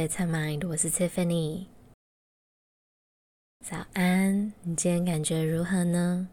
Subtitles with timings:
[0.00, 1.66] Faith Mind，我是 Tiffany。
[3.62, 6.26] 早安，你今天感觉如何呢？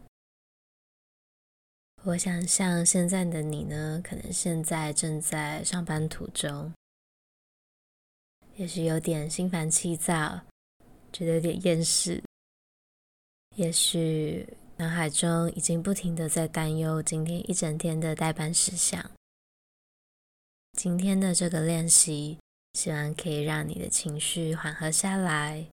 [2.04, 6.72] 我想像现在的你呢，可能现在正在上班途中，
[8.56, 10.40] 也许有点心烦气躁，
[11.12, 12.22] 觉得有点厌世，
[13.56, 14.48] 也许
[14.78, 19.10] 脑海中已经不停地在担忧今天一整天的待办事项。
[20.72, 22.38] 今天的这个练习，
[22.78, 25.66] 希望可以让你的情绪缓和下来。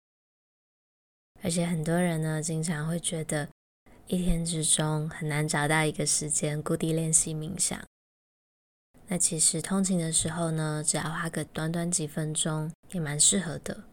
[1.41, 3.49] 而且很多人呢，经常会觉得
[4.07, 7.77] 一天之中很难找到一个时间固定练习冥想。
[9.07, 13.83] 那其实通勤的时候呢，只要花个短短几分钟，也蛮适合的。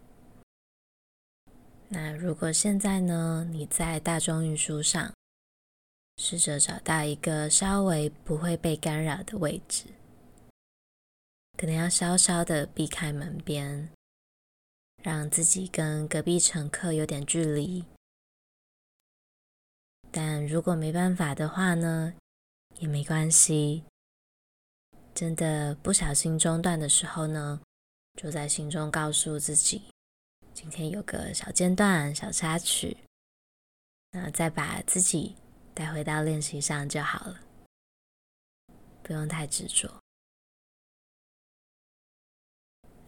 [1.88, 5.12] 那如果现在呢，你在大众运输上，
[6.18, 9.87] 试着找到一个稍微不会被干扰的位置。
[11.60, 13.90] 可能要稍稍的避开门边，
[15.02, 17.84] 让自己跟隔壁乘客有点距离。
[20.10, 22.14] 但如果没办法的话呢，
[22.78, 23.84] 也没关系。
[25.14, 27.60] 真的不小心中断的时候呢，
[28.14, 29.82] 就在心中告诉自己，
[30.54, 32.96] 今天有个小间断、小插曲，
[34.12, 35.36] 那再把自己
[35.74, 37.40] 带回到练习上就好了，
[39.02, 39.99] 不用太执着。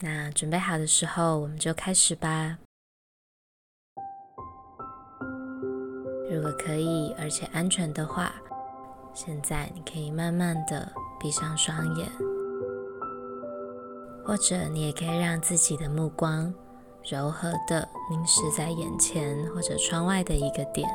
[0.04, 2.58] 那准备好的时候，我们就开始吧。
[6.28, 8.34] 如果可以，而且安全的话，
[9.14, 12.10] 现在你可以慢慢的闭上双眼，
[14.24, 16.52] 或者你也可以让自己的目光
[17.08, 20.88] 柔和的凝视在眼前或者窗外的一个点。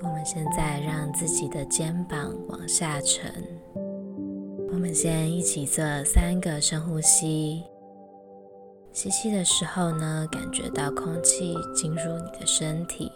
[0.00, 3.53] 我们现在让自己的肩膀往下沉。
[4.72, 7.62] 我们先一起做三个深呼吸。
[8.92, 13.10] 吸气的时候呢，感觉到空气进入你的身体，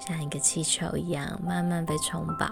[0.00, 2.46] 像一个气球一样慢慢被充饱。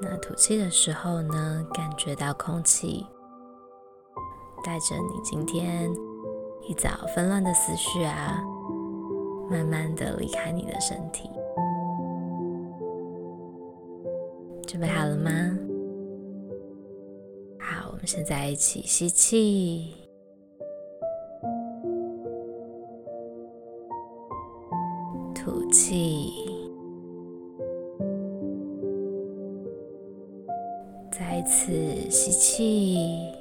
[0.00, 3.04] 那吐气的时候呢，感觉到空气
[4.64, 5.90] 带着你今天
[6.68, 8.40] 一早纷乱的思绪啊，
[9.50, 11.30] 慢慢的离开你的身体。
[14.66, 15.30] 准备好了吗？
[18.06, 19.92] 们现在一起吸气，
[25.34, 26.30] 吐气，
[31.10, 31.72] 再一次
[32.08, 33.32] 吸气，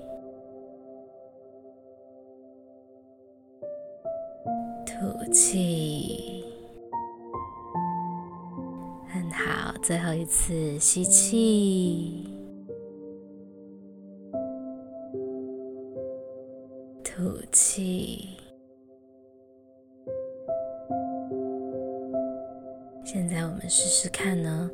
[4.83, 6.43] 吐气，
[9.13, 12.34] 很好，最后一次吸气。
[17.15, 18.27] 吐气。
[23.05, 24.69] 现在我们试试看呢，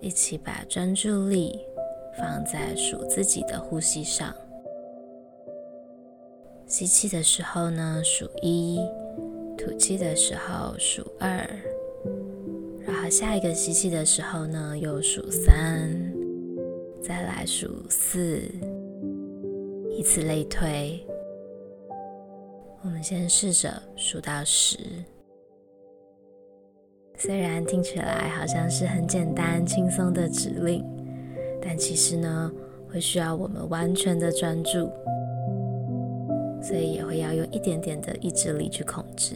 [0.00, 1.60] 一起把专注力
[2.18, 4.34] 放在数自己的呼吸上。
[6.66, 8.80] 吸气的时候呢，数一；
[9.56, 11.48] 吐气的时候数二。
[12.84, 15.88] 然后下一个吸气的时候呢，又数三，
[17.00, 18.42] 再来数四，
[19.96, 21.00] 以此类推。
[22.86, 24.78] 我们先试着数到十，
[27.18, 30.84] 虽然听起来好像是很简单、轻松的指令，
[31.60, 32.52] 但其实呢，
[32.88, 34.88] 会需要我们完全的专注，
[36.62, 39.34] 所以也会要用一点点的意志力去控制。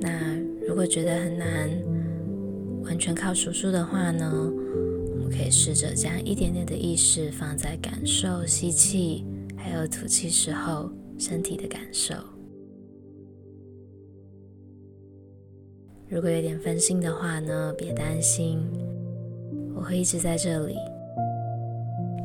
[0.00, 1.70] 那如果觉得很难，
[2.82, 4.52] 完全靠数数的话呢，
[5.28, 9.24] 可以试着将一点点的意识放在感受吸气，
[9.56, 12.14] 还有吐气时候身体的感受。
[16.08, 18.58] 如果有点分心的话呢，别担心，
[19.74, 20.74] 我会一直在这里，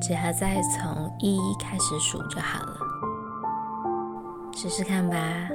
[0.02, 2.78] 只要再从一开始数就好了。
[4.56, 5.50] 试试看吧。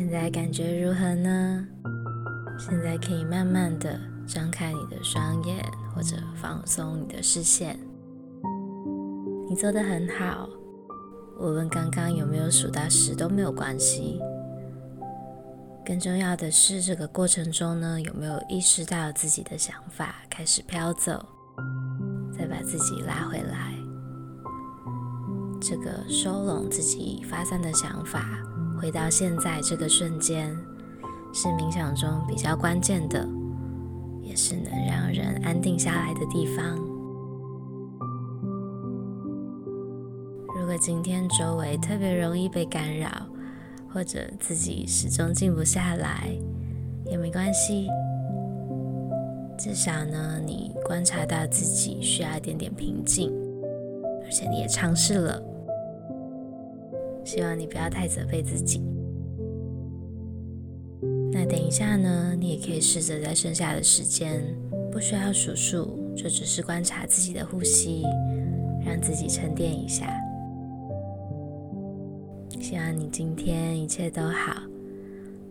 [0.00, 1.62] 现在感觉如何呢？
[2.58, 5.62] 现在可以慢慢的张开你的双眼，
[5.94, 7.78] 或者放松你的视线，
[9.46, 10.48] 你做得很好，
[11.38, 14.18] 无论刚刚有没有数到十都没有关系。
[15.84, 21.22] 更重要的是，这个过程中呢，有没有意识到自己的想法开始飘走，
[22.32, 23.74] 再把自己拉回来。
[25.60, 28.42] 这个收拢自己发散的想法，
[28.80, 30.56] 回到现在这个瞬间，
[31.34, 33.28] 是冥想中比较关键的，
[34.22, 36.78] 也是能让人安定下来的地方。
[40.56, 43.10] 如果今天周围特别容易被干扰，
[43.92, 46.30] 或者自己始终静不下来，
[47.04, 47.86] 也没关系。
[49.58, 53.30] 至少呢，你观察到自己需要一点点平静，
[54.24, 55.38] 而且你也尝试了。
[57.30, 58.82] 希望你不要太责备自己。
[61.30, 64.42] 那等一下呢，你也可以试着在剩下的时间，
[64.90, 68.02] 不需要数数，就只是观察自己的呼吸，
[68.84, 70.12] 让自己沉淀一下。
[72.60, 74.60] 希望你今天一切都好，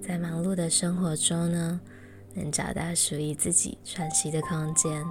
[0.01, 1.79] 在忙碌的生活中呢，
[2.33, 5.01] 能找到属于自己喘息的空间。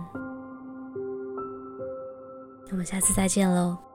[2.67, 3.88] 那我们下次再见喽。